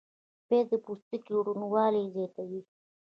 [0.47, 2.61] پیاز د پوستکي روڼوالی زیاتوي